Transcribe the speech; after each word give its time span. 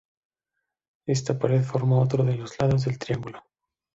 Esta 1.07 1.37
pared 1.37 1.61
forma 1.61 1.99
otro 2.01 2.23
de 2.23 2.35
los 2.35 2.59
lados 2.59 2.85
del 2.85 2.97
triángulo. 2.97 3.43